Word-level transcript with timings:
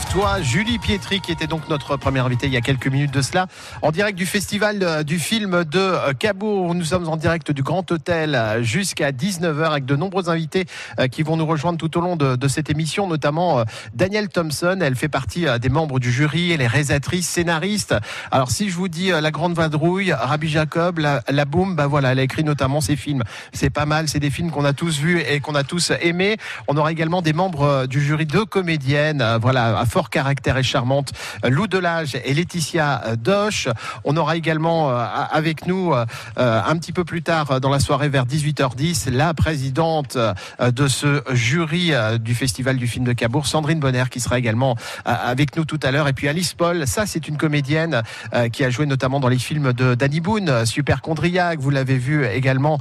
Sports. 0.00 0.09
Lève-toi. 0.10 0.42
Julie 0.42 0.78
Pietri, 0.78 1.20
qui 1.20 1.30
était 1.30 1.46
donc 1.46 1.68
notre 1.68 1.96
première 1.96 2.26
invitée 2.26 2.46
il 2.46 2.52
y 2.52 2.56
a 2.56 2.60
quelques 2.60 2.88
minutes 2.88 3.12
de 3.12 3.22
cela, 3.22 3.46
en 3.82 3.92
direct 3.92 4.18
du 4.18 4.26
festival 4.26 4.78
euh, 4.82 5.02
du 5.04 5.20
film 5.20 5.64
de 5.64 5.78
euh, 5.78 6.12
Cabourg. 6.18 6.74
Nous 6.74 6.84
sommes 6.84 7.08
en 7.08 7.16
direct 7.16 7.52
du 7.52 7.62
Grand 7.62 7.88
Hôtel 7.92 8.34
euh, 8.34 8.62
jusqu'à 8.62 9.12
19h 9.12 9.70
avec 9.70 9.84
de 9.84 9.94
nombreux 9.94 10.28
invités 10.28 10.64
qui 11.12 11.22
vont 11.22 11.36
nous 11.36 11.46
rejoindre 11.46 11.78
tout 11.78 11.96
au 11.96 12.00
long 12.00 12.16
de, 12.16 12.48
cette 12.48 12.70
émission, 12.70 13.06
notamment 13.06 13.64
Danielle 13.94 14.28
Thompson. 14.28 14.78
Elle 14.80 14.96
fait 14.96 15.08
partie 15.08 15.46
des 15.60 15.68
membres 15.68 16.00
du 16.00 16.10
jury, 16.10 16.52
elle 16.52 16.60
est 16.60 16.66
réalisatrice, 16.66 17.28
scénariste. 17.28 17.94
Alors 18.30 18.50
si 18.50 18.68
je 18.68 18.76
vous 18.76 18.88
dis 18.88 19.08
La 19.10 19.30
Grande 19.30 19.54
Vadrouille, 19.54 20.12
Rabbi 20.12 20.48
Jacob, 20.48 20.98
La, 20.98 21.22
la 21.28 21.44
Boum, 21.44 21.76
bah 21.76 21.86
voilà, 21.86 22.12
elle 22.12 22.18
a 22.18 22.22
écrit 22.22 22.44
notamment 22.44 22.80
ces 22.80 22.96
films. 22.96 23.22
C'est 23.52 23.70
pas 23.70 23.86
mal, 23.86 24.08
c'est 24.08 24.20
des 24.20 24.30
films 24.30 24.50
qu'on 24.50 24.64
a 24.64 24.72
tous 24.72 24.98
vus 24.98 25.20
et 25.20 25.40
qu'on 25.40 25.54
a 25.54 25.62
tous 25.62 25.92
aimés. 26.02 26.36
On 26.68 26.76
aura 26.76 26.92
également 26.92 27.22
des 27.22 27.32
membres 27.32 27.86
du 27.86 28.00
jury 28.02 28.26
de 28.26 28.40
comédiennes 28.40 29.38
voilà, 29.40 29.78
à 29.78 29.86
fort 30.00 30.08
caractère 30.08 30.56
et 30.56 30.62
charmante, 30.62 31.12
Lou 31.46 31.66
Delage 31.66 32.16
et 32.24 32.32
Laetitia 32.32 33.02
Doche. 33.18 33.68
On 34.04 34.16
aura 34.16 34.36
également 34.36 34.90
euh, 34.90 35.04
avec 35.30 35.66
nous 35.66 35.92
euh, 35.92 36.06
un 36.38 36.76
petit 36.78 36.92
peu 36.92 37.04
plus 37.04 37.20
tard 37.20 37.60
dans 37.60 37.68
la 37.68 37.80
soirée 37.80 38.08
vers 38.08 38.24
18h10 38.24 39.10
la 39.10 39.34
présidente 39.34 40.16
euh, 40.16 40.70
de 40.70 40.88
ce 40.88 41.22
jury 41.32 41.92
du 42.18 42.34
Festival 42.34 42.78
du 42.78 42.86
film 42.86 43.04
de 43.04 43.12
Cabourg, 43.12 43.46
Sandrine 43.46 43.78
Bonner, 43.78 44.04
qui 44.10 44.20
sera 44.20 44.38
également 44.38 44.74
avec 45.04 45.54
nous 45.56 45.66
tout 45.66 45.80
à 45.82 45.90
l'heure. 45.90 46.08
Et 46.08 46.14
puis 46.14 46.28
Alice 46.28 46.54
Paul, 46.54 46.86
ça 46.86 47.04
c'est 47.04 47.28
une 47.28 47.36
comédienne 47.36 48.02
qui 48.52 48.64
a 48.64 48.70
joué 48.70 48.86
notamment 48.86 49.20
dans 49.20 49.28
les 49.28 49.38
films 49.38 49.74
de 49.74 49.94
Danny 49.94 50.20
Boone, 50.20 50.64
Super 50.64 51.02
Condriac, 51.02 51.58
vous 51.58 51.70
l'avez 51.70 51.98
vu 51.98 52.24
également 52.24 52.78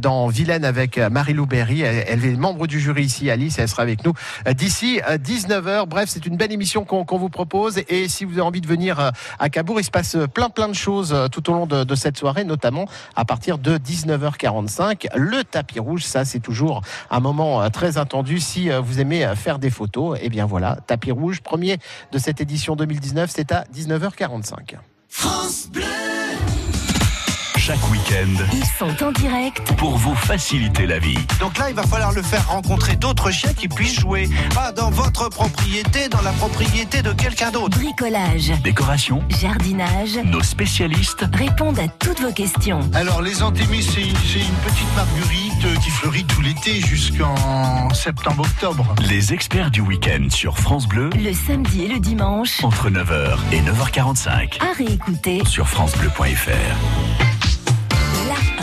dans 0.00 0.28
Vilaine 0.28 0.64
avec 0.64 0.96
Marie-Lou 0.96 1.44
Berry. 1.46 1.82
Elle 1.82 2.24
est 2.24 2.36
membre 2.36 2.66
du 2.66 2.80
jury 2.80 3.04
ici, 3.04 3.30
Alice, 3.30 3.58
elle 3.58 3.68
sera 3.68 3.82
avec 3.82 4.04
nous 4.04 4.14
d'ici 4.54 5.00
19h. 5.08 5.86
Bref, 5.86 6.08
c'est 6.08 6.26
une 6.26 6.36
belle 6.36 6.52
émission 6.52 6.61
qu'on 6.84 7.18
vous 7.18 7.28
propose. 7.28 7.80
Et 7.88 8.08
si 8.08 8.24
vous 8.24 8.32
avez 8.32 8.42
envie 8.42 8.60
de 8.60 8.66
venir 8.66 8.98
euh, 9.00 9.10
à 9.38 9.48
Cabourg, 9.48 9.80
il 9.80 9.84
se 9.84 9.90
passe 9.90 10.16
plein 10.32 10.50
plein 10.50 10.68
de 10.68 10.74
choses 10.74 11.12
euh, 11.12 11.28
tout 11.28 11.50
au 11.50 11.54
long 11.54 11.66
de, 11.66 11.94
cette 11.94 12.16
soirée, 12.16 12.44
notamment 12.44 12.86
à 13.16 13.24
partir 13.24 13.58
de 13.58 13.78
19h45. 13.78 15.08
Le 15.14 15.44
tapis 15.44 15.78
rouge, 15.78 16.04
ça 16.04 16.24
c'est 16.24 16.40
toujours 16.40 16.82
un 17.10 17.20
moment 17.20 17.62
euh, 17.62 17.68
très 17.68 17.98
attendu. 17.98 18.40
Si 18.40 18.70
vous 18.70 19.00
aimez 19.00 19.30
faire 19.36 19.58
des 19.58 19.70
photos, 19.70 20.18
et 20.18 20.22
eh 20.24 20.28
bien 20.28 20.46
voilà, 20.46 20.78
tapis 20.86 21.10
rouge, 21.10 21.40
premier 21.40 21.78
de 22.12 22.18
cette 22.18 22.40
édition 22.40 22.76
2019, 22.76 23.30
c'est 23.32 23.52
à 23.52 23.64
19h45. 23.74 24.76
France 25.08 25.68
Bleu 25.70 26.01
chaque 27.62 27.90
week-end. 27.92 28.44
Ils 28.52 28.64
sont 28.76 29.04
en 29.04 29.12
direct 29.12 29.72
pour 29.76 29.96
vous 29.96 30.16
faciliter 30.16 30.84
la 30.84 30.98
vie. 30.98 31.18
Donc 31.38 31.56
là, 31.58 31.70
il 31.70 31.76
va 31.76 31.84
falloir 31.84 32.10
le 32.10 32.20
faire 32.20 32.48
rencontrer 32.48 32.96
d'autres 32.96 33.30
chiens 33.30 33.52
qui 33.54 33.68
puissent 33.68 34.00
jouer. 34.00 34.28
Pas 34.52 34.72
dans 34.72 34.90
votre 34.90 35.28
propriété, 35.28 36.08
dans 36.08 36.22
la 36.22 36.32
propriété 36.32 37.02
de 37.02 37.12
quelqu'un 37.12 37.52
d'autre. 37.52 37.78
Bricolage, 37.78 38.52
décoration, 38.64 39.22
jardinage. 39.28 40.18
Nos 40.24 40.42
spécialistes 40.42 41.24
répondent 41.32 41.78
à 41.78 41.86
toutes 41.86 42.20
vos 42.20 42.32
questions. 42.32 42.80
Alors, 42.94 43.22
les 43.22 43.44
antémis, 43.44 43.84
c'est 43.84 44.00
une, 44.00 44.56
petite 44.64 44.96
marguerite 44.96 45.80
qui 45.84 45.90
fleurit 45.90 46.24
tout 46.24 46.40
l'été 46.40 46.80
jusqu'en 46.80 47.94
septembre-octobre. 47.94 48.92
Les 49.08 49.32
experts 49.32 49.70
du 49.70 49.82
week-end 49.82 50.26
sur 50.30 50.58
France 50.58 50.88
Bleu. 50.88 51.10
Le 51.14 51.32
samedi 51.32 51.84
et 51.84 51.88
le 51.88 52.00
dimanche. 52.00 52.64
Entre 52.64 52.90
9h 52.90 53.38
et 53.52 53.60
9h45. 53.60 54.60
À 54.60 54.72
réécouter 54.76 55.44
sur 55.44 55.68
FranceBleu.fr 55.68 57.31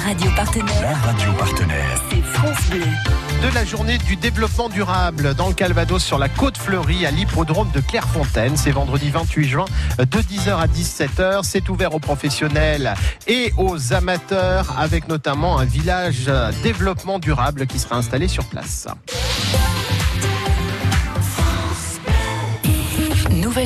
radio 0.09 0.31
partenaire. 0.36 0.81
La 0.81 0.96
radio 0.96 1.31
partenaire. 1.34 2.03
C'est 2.09 2.24
France 2.24 2.70
Bleu. 2.72 2.81
De 3.47 3.53
la 3.53 3.64
journée 3.64 4.00
du 4.00 4.16
développement 4.16 4.68
durable 4.68 5.36
dans 5.36 5.50
le 5.50 5.53
Calvados 5.53 6.03
sur 6.03 6.18
la 6.18 6.28
côte 6.30 6.58
fleurie 6.58 7.06
à 7.06 7.12
l'hippodrome 7.12 7.70
de 7.75 7.80
Clairefontaine. 7.80 8.58
C'est 8.58 8.72
vendredi 8.72 9.12
28 9.12 9.47
juin 9.47 9.66
de 10.00 10.06
10h 10.06 10.58
à 10.58 10.66
17h. 10.66 11.42
C'est 11.44 11.70
ouvert 11.70 11.94
aux 11.94 12.00
professionnels 12.00 12.96
et 13.28 13.53
aux 13.58 13.94
amateurs 13.94 14.74
avec 14.80 15.08
notamment 15.08 15.59
un 15.59 15.66
village 15.66 16.31
développement 16.64 17.20
durable 17.20 17.68
qui 17.68 17.78
sera 17.78 17.97
installé 17.97 18.28
sur 18.28 18.46
place. 18.46 18.88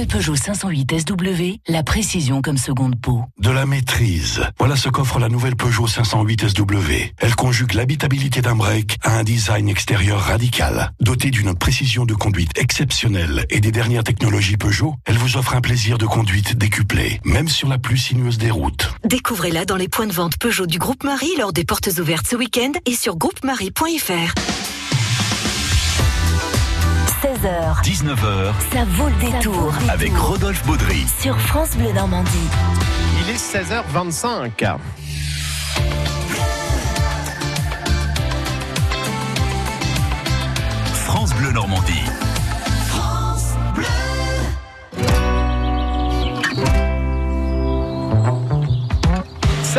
Nouvelle 0.03 0.17
Peugeot 0.19 0.35
508 0.35 0.99
SW, 0.99 1.43
la 1.69 1.81
précision 1.81 2.41
comme 2.41 2.57
seconde 2.57 2.99
peau. 2.99 3.23
De 3.39 3.49
la 3.49 3.65
maîtrise. 3.65 4.41
Voilà 4.59 4.75
ce 4.75 4.89
qu'offre 4.89 5.17
la 5.17 5.29
nouvelle 5.29 5.55
Peugeot 5.55 5.87
508 5.87 6.49
SW. 6.49 6.91
Elle 7.19 7.35
conjugue 7.37 7.73
l'habitabilité 7.73 8.41
d'un 8.41 8.55
break 8.55 8.97
à 9.01 9.17
un 9.17 9.23
design 9.23 9.69
extérieur 9.69 10.19
radical. 10.19 10.91
Dotée 10.99 11.31
d'une 11.31 11.55
précision 11.55 12.03
de 12.03 12.13
conduite 12.15 12.51
exceptionnelle 12.57 13.45
et 13.49 13.61
des 13.61 13.71
dernières 13.71 14.03
technologies 14.03 14.57
Peugeot, 14.57 14.95
elle 15.05 15.17
vous 15.17 15.37
offre 15.37 15.55
un 15.55 15.61
plaisir 15.61 15.97
de 15.97 16.05
conduite 16.05 16.57
décuplé, 16.57 17.21
même 17.23 17.47
sur 17.47 17.69
la 17.69 17.77
plus 17.77 17.97
sinueuse 17.97 18.37
des 18.37 18.51
routes. 18.51 18.93
Découvrez-la 19.05 19.63
dans 19.63 19.77
les 19.77 19.87
points 19.87 20.07
de 20.07 20.11
vente 20.13 20.37
Peugeot 20.37 20.65
du 20.67 20.79
groupe 20.79 21.05
Marie 21.05 21.31
lors 21.39 21.53
des 21.53 21.63
portes 21.63 21.89
ouvertes 21.97 22.27
ce 22.27 22.35
week-end 22.35 22.73
et 22.85 22.93
sur 22.93 23.15
groupemarie.fr. 23.15 24.72
16h. 27.23 27.81
19h. 27.83 28.53
Ça 28.73 28.83
vaut 28.83 29.07
le 29.07 29.31
détour. 29.31 29.73
Avec 29.89 30.11
Rodolphe 30.17 30.61
Baudry. 30.65 31.05
Sur 31.21 31.39
France 31.39 31.69
Bleu 31.77 31.93
Normandie. 31.93 32.29
Il 33.21 33.29
est 33.29 33.37
16h25. 33.37 34.77
France 40.93 41.33
Bleu 41.35 41.53
Normandie. 41.53 42.03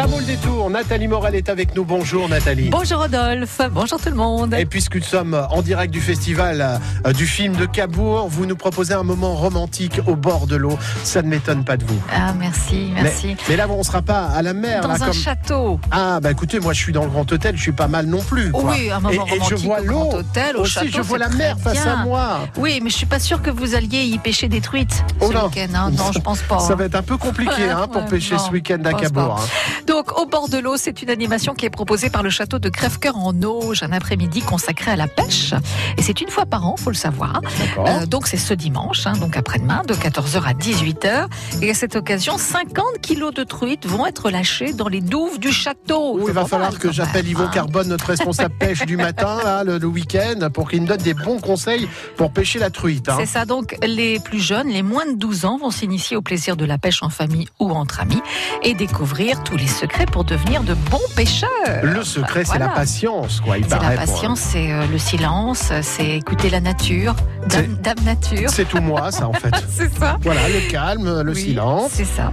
Ça 0.05 0.11
vaut 0.11 0.21
le 0.21 0.27
détour. 0.27 0.69
Nathalie 0.69 1.09
Morel 1.09 1.35
est 1.35 1.49
avec 1.49 1.75
nous. 1.75 1.83
Bonjour 1.83 2.29
Nathalie. 2.29 2.69
Bonjour 2.69 3.01
Rodolphe. 3.01 3.59
Bonjour 3.73 3.99
tout 3.99 4.11
le 4.11 4.15
monde. 4.15 4.53
Et 4.53 4.67
puisque 4.67 4.97
nous 4.97 5.03
sommes 5.03 5.47
en 5.49 5.63
direct 5.63 5.91
du 5.95 6.03
festival 6.03 6.79
euh, 7.07 7.13
du 7.15 7.27
film 7.27 7.57
de 7.57 7.65
Cabourg, 7.65 8.29
vous 8.29 8.45
nous 8.45 8.55
proposez 8.55 8.93
un 8.93 9.03
moment 9.03 9.35
romantique 9.35 10.03
au 10.07 10.15
bord 10.15 10.47
de 10.47 10.57
l'eau. 10.57 10.79
Ça 11.05 11.23
ne 11.23 11.29
m'étonne 11.29 11.65
pas 11.65 11.79
de 11.79 11.87
vous. 11.87 11.99
Ah 12.15 12.35
merci, 12.39 12.91
merci. 12.95 13.35
Mais, 13.49 13.57
là, 13.57 13.67
on 13.67 13.79
ne 13.79 13.83
sera 13.83 14.03
pas 14.03 14.27
à 14.27 14.43
la 14.43 14.53
mer. 14.53 14.83
Dans 14.83 15.03
un 15.03 15.13
château. 15.13 15.81
Ah 15.91 16.21
bah 16.21 16.33
écoutez, 16.33 16.61
moi 16.61 16.75
je 16.75 16.81
suis 16.81 16.93
dans 16.93 17.05
le 17.05 17.11
Grand 17.11 17.33
Hôtel, 17.33 17.57
je 17.57 17.63
suis 17.63 17.73
pas 17.73 17.89
mal 17.89 18.05
non 18.05 18.21
plus. 18.21 18.51
Oui, 18.53 18.91
un 18.91 19.01
moment 19.01 19.11
et, 19.11 19.19
romantique 19.19 19.53
et 19.53 19.57
je 19.57 19.65
vois 19.65 19.81
l'eau. 19.81 20.11
Hôtel, 20.13 20.59
au 20.59 20.65
aussi, 20.65 20.75
château, 20.75 20.89
je 20.91 21.01
vois 21.01 21.17
la 21.17 21.31
mer 21.31 21.57
face 21.59 21.87
à 21.87 22.05
moi. 22.05 22.41
Oui, 22.59 22.79
mais 22.83 22.91
je 22.91 22.97
suis 22.97 23.07
pas 23.07 23.21
sûre 23.21 23.41
que 23.41 23.51
vous 23.51 23.75
alliez 23.75 24.03
y 24.03 24.19
pêcher 24.19 24.49
des 24.49 24.61
truites 24.61 25.03
oh 25.23 25.33
ce 25.33 25.47
week-end. 25.47 25.75
Hein. 25.75 25.91
Non, 25.93 26.13
je 26.13 26.19
pense 26.19 26.41
pas. 26.41 26.59
Ça 26.59 26.75
hein. 26.75 26.77
va 26.77 26.85
être 26.85 26.95
un 26.95 27.03
peu 27.03 27.17
compliqué 27.17 27.71
hein, 27.71 27.89
pour 27.91 28.05
pêcher 28.05 28.37
ce 28.37 28.51
week-end 28.51 28.83
à 28.85 28.93
Cabourg. 28.93 29.41
Donc 29.87 30.19
au 30.19 30.27
bord 30.27 30.49
de 30.49 30.65
c'est 30.77 31.03
une 31.03 31.11
animation 31.11 31.55
qui 31.55 31.67
est 31.67 31.71
proposée 31.71 32.09
par 32.09 32.23
le 32.23 32.31
château 32.31 32.59
de 32.59 32.69
Crèvecoeur 32.71 33.19
en 33.19 33.35
Auge, 33.43 33.83
un 33.83 33.93
après-midi 33.93 34.41
consacré 34.41 34.91
à 34.91 34.97
la 34.97 35.07
pêche. 35.07 35.53
Et 35.99 36.03
c'est 36.03 36.21
une 36.21 36.31
fois 36.31 36.47
par 36.47 36.67
an, 36.67 36.77
faut 36.77 36.91
le 36.91 36.97
savoir. 36.97 37.43
Euh, 37.79 38.07
donc 38.07 38.27
c'est 38.27 38.39
ce 38.39 38.55
dimanche, 38.55 39.07
hein, 39.07 39.13
donc 39.13 39.37
après-demain, 39.37 39.83
de 39.87 39.95
14h 39.95 40.43
à 40.43 40.53
18h. 40.53 41.27
Et 41.61 41.71
à 41.71 41.75
cette 41.75 41.97
occasion, 41.97 42.39
50 42.39 42.99
kilos 43.03 43.35
de 43.35 43.45
truites 43.45 43.87
vont 43.87 44.07
être 44.07 44.31
lâchés 44.31 44.73
dans 44.73 44.89
les 44.89 45.03
douves 45.03 45.39
du 45.39 45.53
château. 45.53 46.19
il 46.27 46.33
va 46.33 46.47
falloir 46.47 46.79
que 46.79 46.91
j'appelle 46.91 47.29
Yvon 47.29 47.45
hein. 47.45 47.51
Carbone, 47.53 47.89
notre 47.89 48.07
responsable 48.07 48.55
pêche 48.59 48.87
du 48.87 48.97
matin, 48.97 49.63
le, 49.65 49.85
week-end, 49.85 50.49
pour 50.53 50.71
qu'il 50.71 50.83
me 50.83 50.87
donne 50.87 51.03
des 51.03 51.15
bons 51.15 51.41
conseils 51.41 51.89
pour 52.17 52.33
pêcher 52.33 52.59
la 52.59 52.71
truite. 52.71 53.09
Hein. 53.09 53.17
C'est 53.19 53.27
ça, 53.27 53.45
donc 53.45 53.77
les 53.87 54.19
plus 54.19 54.41
jeunes, 54.41 54.69
les 54.69 54.83
moins 54.83 55.07
de 55.07 55.17
12 55.17 55.45
ans, 55.45 55.59
vont 55.59 55.71
s'initier 55.71 56.17
au 56.17 56.23
plaisir 56.23 56.57
de 56.57 56.65
la 56.65 56.79
pêche 56.79 57.03
en 57.03 57.11
famille 57.11 57.49
ou 57.61 57.71
entre 57.71 58.01
amis 58.01 58.23
et 58.63 58.75
découvrir 58.75 59.43
tous 59.45 59.57
les 59.57 59.67
secrets 59.75 60.07
pour 60.07 60.25
devenir 60.25 60.63
de 60.63 60.75
bons 60.75 61.01
pêcheurs. 61.17 61.51
Le 61.83 62.03
secret, 62.05 62.45
c'est 62.45 62.59
la 62.59 62.69
patience, 62.69 63.41
quoi. 63.41 63.57
C'est 63.61 63.71
la 63.71 63.91
patience, 63.91 64.41
c'est 64.41 64.73
euh, 64.73 64.87
le 64.87 64.99
silence, 64.99 65.73
c'est 65.83 66.11
écouter 66.17 66.49
la 66.49 66.61
nature, 66.61 67.15
dame, 67.49 67.97
nature. 68.05 68.49
C'est 68.51 68.67
tout 68.67 68.81
moi, 68.81 69.11
ça, 69.11 69.29
en 69.29 69.33
fait. 69.33 69.53
c'est 69.69 69.93
ça. 69.99 70.17
Voilà, 70.23 70.49
le 70.49 70.71
calme, 70.71 71.23
le 71.23 71.35
silence. 71.35 71.91
C'est 71.93 72.05
ça. 72.05 72.33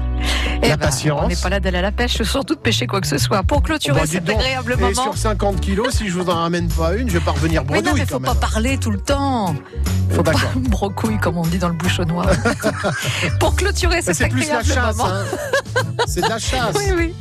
La 0.68 0.76
eh 0.76 0.78
ben, 0.78 0.86
patience. 0.88 1.22
On 1.24 1.28
n'est 1.28 1.36
pas 1.36 1.50
là 1.50 1.60
d'aller 1.60 1.80
à 1.80 1.82
la 1.82 1.92
pêche, 1.92 2.22
surtout 2.24 2.56
de 2.56 2.60
pêcher 2.60 2.88
quoi 2.88 3.02
que 3.02 3.08
ce 3.08 3.18
soit. 3.18 3.44
Pour 3.44 3.64
clôturer 3.64 4.02
bah, 4.02 4.08
cet 4.08 4.30
agréable 4.30 4.76
moment. 4.76 4.90
Et 4.90 4.96
sur 4.96 5.18
50 5.18 5.60
kilos, 5.60 5.96
si 5.96 6.08
je 6.08 6.18
vous 6.18 6.30
en 6.30 6.36
ramène 6.36 6.68
pas 6.68 6.96
une, 6.96 7.10
je 7.10 7.14
vais 7.14 7.24
pas 7.24 7.32
revenir 7.32 7.64
bredouille. 7.64 7.84
Mais 7.84 7.90
non, 7.90 7.98
mais 7.98 8.06
faut 8.06 8.20
pas 8.20 8.36
parler 8.36 8.78
tout 8.78 8.92
le 8.92 9.00
temps. 9.00 9.56
Faut 10.12 10.24
pas 10.24 10.34
brocouille, 10.56 11.18
comme 11.20 11.38
on 11.38 11.44
dit 11.44 11.58
dans 11.58 11.70
le 11.70 11.76
bouchonnois. 11.76 12.26
Pour 13.40 13.56
clôturer 13.56 14.02
cet 14.02 14.22
agréable 14.22 14.68
moment. 14.68 15.08
Hein. 15.08 15.26
C'est 16.08 16.22
de 16.22 16.30
la 16.30 16.40
chasse. 16.40 16.76
Oui, 16.76 16.94
oui. 16.96 17.14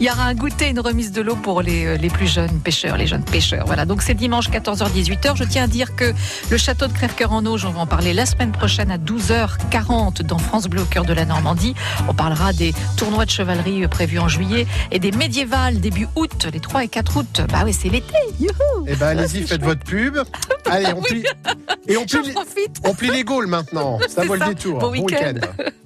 Il 0.00 0.06
y 0.06 0.10
aura 0.10 0.24
un 0.24 0.34
goûter, 0.34 0.68
une 0.68 0.80
remise 0.80 1.12
de 1.12 1.22
l'eau 1.22 1.36
pour 1.36 1.62
les, 1.62 1.86
euh, 1.86 1.96
les 1.96 2.08
plus 2.08 2.26
jeunes 2.26 2.60
pêcheurs, 2.60 2.96
les 2.96 3.06
jeunes 3.06 3.24
pêcheurs. 3.24 3.64
Voilà, 3.66 3.84
donc 3.84 4.02
c'est 4.02 4.14
dimanche 4.14 4.50
14h-18h. 4.50 5.36
Je 5.36 5.44
tiens 5.44 5.64
à 5.64 5.66
dire 5.66 5.96
que 5.96 6.12
le 6.50 6.56
château 6.56 6.86
de 6.86 6.92
Crèvecoeur 6.92 7.32
en 7.32 7.44
Auge, 7.46 7.64
on 7.64 7.70
va 7.70 7.80
en 7.80 7.86
parler 7.86 8.12
la 8.12 8.26
semaine 8.26 8.52
prochaine 8.52 8.90
à 8.90 8.98
12h40 8.98 10.22
dans 10.22 10.38
France 10.38 10.66
Bleu 10.66 10.82
au 10.82 10.84
cœur 10.84 11.04
de 11.04 11.12
la 11.12 11.24
Normandie. 11.24 11.74
On 12.08 12.14
parlera 12.14 12.52
des 12.52 12.74
tournois 12.96 13.24
de 13.24 13.30
chevalerie 13.30 13.84
euh, 13.84 13.88
prévus 13.88 14.18
en 14.18 14.28
juillet 14.28 14.66
et 14.90 14.98
des 14.98 15.12
médiévales 15.12 15.80
début 15.80 16.06
août, 16.16 16.46
les 16.52 16.60
3 16.60 16.84
et 16.84 16.88
4 16.88 17.16
août. 17.16 17.40
Bah 17.50 17.62
oui, 17.64 17.72
c'est 17.72 17.88
l'été. 17.88 18.14
Eh 18.86 18.94
ben 18.94 19.06
allez-y, 19.18 19.46
faites 19.46 19.62
votre 19.62 19.84
pub. 19.84 20.18
Allez, 20.64 20.92
on 20.94 21.02
plie. 21.02 21.24
Et 21.88 21.96
on 21.96 22.04
plie, 22.04 22.32
profite. 22.32 22.80
on 22.84 22.94
plie 22.94 23.10
les 23.10 23.22
Gaules 23.22 23.46
maintenant. 23.46 24.00
Ça 24.08 24.24
vaut 24.24 24.34
le 24.34 24.44
détour. 24.46 24.80
Bon 24.80 24.90
week-end. 24.90 25.34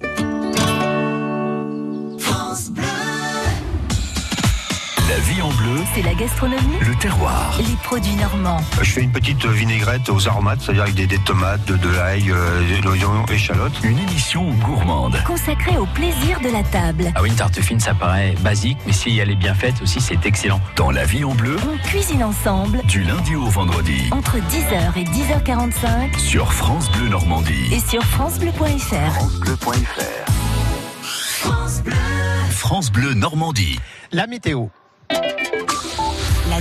C'est 5.95 6.01
la 6.03 6.13
gastronomie, 6.13 6.77
le 6.81 6.95
terroir. 6.95 7.53
les 7.57 7.75
produits 7.83 8.15
normands. 8.15 8.61
Je 8.81 8.89
fais 8.91 9.01
une 9.01 9.11
petite 9.11 9.45
vinaigrette 9.45 10.07
aux 10.09 10.27
aromates, 10.27 10.61
c'est-à-dire 10.61 10.83
avec 10.83 10.95
des, 10.95 11.07
des 11.07 11.17
tomates, 11.19 11.65
de, 11.65 11.75
de 11.75 11.89
l'ail, 11.89 12.31
euh, 12.31 12.77
de 12.79 12.83
l'oignon, 12.85 13.25
échalote. 13.25 13.73
Une 13.83 13.97
émission 13.99 14.51
gourmande. 14.65 15.21
Consacré 15.25 15.77
au 15.77 15.85
plaisir 15.87 16.39
de 16.39 16.49
la 16.49 16.63
table. 16.63 17.11
Ah 17.15 17.21
oui, 17.21 17.29
une 17.29 17.35
tarte 17.35 17.59
fine, 17.59 17.79
ça 17.79 17.93
paraît 17.93 18.35
basique, 18.41 18.77
mais 18.85 18.93
si 18.93 19.17
elle 19.19 19.31
est 19.31 19.35
bien 19.35 19.53
faite 19.53 19.81
aussi, 19.81 19.99
c'est 19.99 20.25
excellent. 20.25 20.61
Dans 20.77 20.91
La 20.91 21.03
vie 21.05 21.25
en 21.25 21.33
bleu, 21.33 21.57
On 21.73 21.77
cuisine 21.87 22.23
ensemble 22.23 22.81
du 22.85 23.03
lundi 23.03 23.35
au 23.35 23.47
vendredi. 23.47 24.07
entre 24.11 24.37
10h 24.37 24.97
et 24.97 25.03
10h45 25.03 26.17
Sur 26.19 26.53
France 26.53 26.89
Bleu 26.91 27.09
Normandie. 27.09 27.73
et 27.73 27.79
sur 27.79 28.03
francebleu.fr. 28.03 29.41
France 32.51 32.91
Bleu 32.91 33.13
Normandie. 33.13 33.79
La 34.11 34.27
météo. 34.27 34.67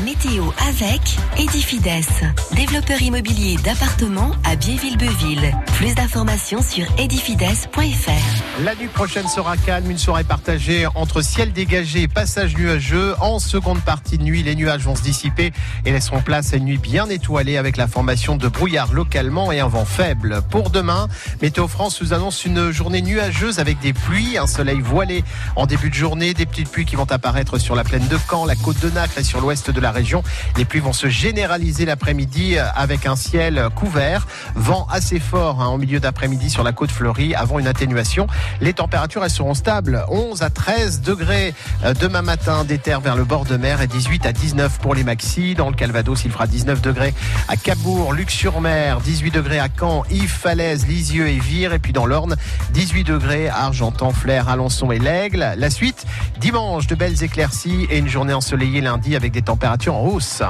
Météo 0.05 0.47
avec 0.67 1.01
Edifides, 1.37 2.33
développeur 2.53 3.03
immobilier 3.03 3.57
d'appartements 3.57 4.31
à 4.45 4.57
Biéville-Beuville. 4.57 5.55
Plus 5.77 5.95
d'informations 5.95 6.63
sur 6.63 6.87
edifides.fr. 6.99 8.63
La 8.65 8.75
nuit 8.77 8.89
prochaine 8.89 9.29
sera 9.29 9.59
calme, 9.59 9.91
une 9.91 9.99
soirée 9.99 10.25
partagée 10.25 10.87
entre 10.95 11.21
ciel 11.21 11.53
dégagé 11.53 12.03
et 12.03 12.09
passage 12.09 12.57
nuageux. 12.57 13.15
En 13.21 13.39
seconde 13.39 13.81
partie 13.81 14.17
de 14.17 14.23
nuit, 14.23 14.43
les 14.43 14.55
nuages 14.55 14.83
vont 14.83 14.97
se 14.97 15.03
dissiper 15.03 15.53
et 15.85 15.93
laisseront 15.93 16.23
place 16.23 16.55
à 16.55 16.57
une 16.57 16.65
nuit 16.65 16.79
bien 16.79 17.07
étoilée 17.11 17.59
avec 17.59 17.77
la 17.77 17.87
formation 17.87 18.37
de 18.37 18.49
brouillard 18.49 18.93
localement 18.95 19.53
et 19.53 19.61
un 19.61 19.69
vent 19.69 19.85
faible. 19.85 20.41
Pour 20.51 20.71
demain, 20.71 21.09
Météo 21.43 21.69
France 21.69 22.01
nous 22.01 22.15
annonce 22.15 22.45
une 22.47 22.71
journée 22.71 23.03
nuageuse 23.03 23.59
avec 23.59 23.79
des 23.81 23.93
pluies, 23.93 24.39
un 24.39 24.47
soleil 24.47 24.81
voilé 24.81 25.25
en 25.57 25.67
début 25.67 25.91
de 25.91 25.95
journée, 25.95 26.33
des 26.33 26.47
petites 26.47 26.71
pluies 26.71 26.87
qui 26.87 26.97
vont 26.97 27.11
apparaître 27.11 27.59
sur 27.59 27.75
la 27.75 27.85
plaine 27.85 28.07
de 28.09 28.19
Caen, 28.31 28.47
la 28.47 28.57
côte 28.57 28.81
de 28.81 28.89
Nacre 28.89 29.19
et 29.19 29.25
sur 29.25 29.41
l'ouest 29.41 29.71
de 29.71 29.81
la 29.81 29.90
région. 29.91 30.23
Les 30.57 30.65
pluies 30.65 30.81
vont 30.81 30.93
se 30.93 31.09
généraliser 31.09 31.85
l'après-midi 31.85 32.57
avec 32.59 33.07
un 33.07 33.17
ciel 33.17 33.69
couvert, 33.75 34.27
vent 34.55 34.87
assez 34.91 35.21
fort 35.21 35.61
hein, 35.61 35.67
en 35.67 35.79
milieu 35.79 36.01
d'après-midi 36.01 36.51
sur 36.51 36.63
la 36.63 36.73
côte 36.73 36.91
fleurie 36.91 37.35
avant 37.35 37.59
une 37.59 37.67
atténuation. 37.67 38.27
Les 38.61 38.73
températures 38.73 39.25
elles 39.25 39.31
seront 39.31 39.55
stables, 39.55 40.05
11 40.09 40.43
à 40.43 40.51
13 40.51 41.01
degrés 41.01 41.55
euh, 41.85 41.95
demain 41.95 42.23
matin 42.23 42.65
des 42.65 42.79
terres 42.79 43.01
vers 43.01 43.17
le 43.17 43.25
bord 43.25 43.45
de 43.45 43.57
mer 43.57 43.81
et 43.81 43.87
18 43.87 44.27
à 44.27 44.33
19 44.33 44.79
pour 44.79 44.95
les 44.95 45.05
maxis. 45.05 45.55
Dans 45.55 45.69
le 45.69 45.75
Calvados, 45.75 46.25
il 46.25 46.31
fera 46.31 46.47
19 46.47 46.81
degrés 46.81 47.15
à 47.49 47.57
Cabourg, 47.57 48.13
Luc-sur-Mer, 48.13 49.01
18 49.01 49.31
degrés 49.31 49.59
à 49.59 49.69
Caen, 49.69 50.05
Yves, 50.11 50.31
Falaise, 50.31 50.87
Lisieux 50.87 51.29
et 51.29 51.39
Vire. 51.39 51.73
Et 51.73 51.79
puis 51.79 51.93
dans 51.93 52.07
l'Orne, 52.07 52.37
18 52.73 53.05
degrés 53.05 53.49
à 53.49 53.65
Argentan, 53.65 54.13
Flers, 54.13 54.49
Alençon 54.49 54.93
et 54.93 54.99
l'Aigle. 54.99 55.55
La 55.57 55.71
suite, 55.71 56.07
dimanche, 56.41 56.87
de 56.87 56.95
belles 56.95 57.23
éclaircies 57.23 57.87
et 57.91 57.99
une 57.99 58.09
journée 58.09 58.35
ensoleillée 58.35 58.81
lundi 58.81 59.17
avec 59.17 59.33
des 59.33 59.43
températures 59.81 59.95
en 59.95 60.07
hausse. 60.07 60.43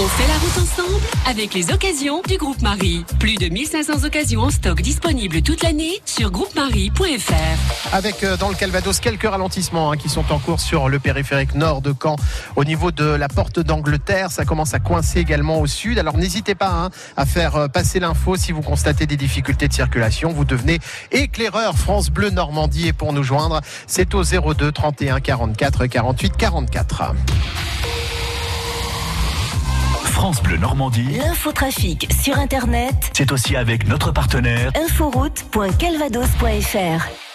On 0.00 0.06
fait 0.06 0.28
la 0.28 0.34
route 0.34 0.58
ensemble 0.62 1.04
avec 1.26 1.54
les 1.54 1.72
occasions 1.72 2.22
du 2.22 2.36
groupe 2.36 2.62
Marie. 2.62 3.04
Plus 3.18 3.34
de 3.34 3.48
1500 3.48 4.04
occasions 4.04 4.42
en 4.42 4.50
stock 4.50 4.80
disponibles 4.80 5.42
toute 5.42 5.64
l'année 5.64 6.00
sur 6.04 6.30
groupemarie.fr. 6.30 7.92
Avec 7.92 8.22
euh, 8.22 8.36
dans 8.36 8.48
le 8.48 8.54
Calvados 8.54 9.00
quelques 9.00 9.28
ralentissements 9.28 9.90
hein, 9.90 9.96
qui 9.96 10.08
sont 10.08 10.30
en 10.30 10.38
cours 10.38 10.60
sur 10.60 10.88
le 10.88 11.00
périphérique 11.00 11.56
nord 11.56 11.82
de 11.82 11.92
Caen. 12.00 12.14
Au 12.54 12.64
niveau 12.64 12.92
de 12.92 13.06
la 13.06 13.26
porte 13.26 13.58
d'Angleterre, 13.58 14.30
ça 14.30 14.44
commence 14.44 14.72
à 14.72 14.78
coincer 14.78 15.18
également 15.18 15.58
au 15.58 15.66
sud. 15.66 15.98
Alors 15.98 16.16
n'hésitez 16.16 16.54
pas 16.54 16.70
hein, 16.70 16.90
à 17.16 17.26
faire 17.26 17.56
euh, 17.56 17.66
passer 17.66 17.98
l'info 17.98 18.36
si 18.36 18.52
vous 18.52 18.62
constatez 18.62 19.06
des 19.06 19.16
difficultés 19.16 19.66
de 19.66 19.72
circulation. 19.72 20.32
Vous 20.32 20.44
devenez 20.44 20.78
éclaireur 21.10 21.76
France 21.76 22.10
Bleu 22.10 22.30
Normandie 22.30 22.86
et 22.86 22.92
pour 22.92 23.12
nous 23.12 23.24
joindre, 23.24 23.62
c'est 23.88 24.14
au 24.14 24.22
02 24.22 24.70
31 24.70 25.18
44 25.18 25.86
48 25.86 26.36
44. 26.36 27.14
France 30.18 30.42
Bleu 30.42 30.56
Normandie, 30.56 31.16
L'infotrafic 31.16 32.12
sur 32.12 32.40
Internet, 32.40 33.12
c'est 33.16 33.30
aussi 33.30 33.54
avec 33.54 33.86
notre 33.86 34.10
partenaire. 34.10 34.72
Inforoute.calvados.fr. 34.74 37.27